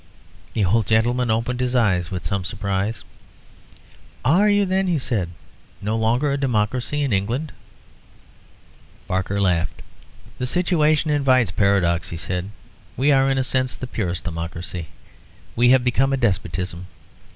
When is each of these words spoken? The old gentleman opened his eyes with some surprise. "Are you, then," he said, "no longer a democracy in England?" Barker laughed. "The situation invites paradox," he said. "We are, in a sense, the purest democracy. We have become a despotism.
The 0.55 0.65
old 0.65 0.87
gentleman 0.87 1.29
opened 1.29 1.59
his 1.59 1.75
eyes 1.75 2.09
with 2.09 2.25
some 2.25 2.43
surprise. 2.43 3.05
"Are 4.25 4.49
you, 4.49 4.65
then," 4.65 4.87
he 4.87 4.97
said, 4.97 5.29
"no 5.79 5.95
longer 5.95 6.31
a 6.31 6.39
democracy 6.39 7.03
in 7.03 7.13
England?" 7.13 7.51
Barker 9.07 9.39
laughed. 9.39 9.83
"The 10.39 10.47
situation 10.47 11.11
invites 11.11 11.51
paradox," 11.51 12.09
he 12.09 12.17
said. 12.17 12.49
"We 12.97 13.11
are, 13.11 13.29
in 13.29 13.37
a 13.37 13.43
sense, 13.43 13.75
the 13.75 13.85
purest 13.85 14.23
democracy. 14.23 14.87
We 15.55 15.69
have 15.69 15.83
become 15.83 16.13
a 16.13 16.17
despotism. 16.17 16.87